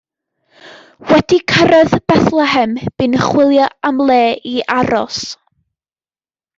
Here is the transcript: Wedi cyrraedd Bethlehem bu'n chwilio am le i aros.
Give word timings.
Wedi 1.09 1.39
cyrraedd 1.51 1.93
Bethlehem 2.13 2.75
bu'n 2.89 3.21
chwilio 3.27 3.71
am 3.93 4.05
le 4.09 4.21
i 4.57 4.59
aros. 4.81 5.23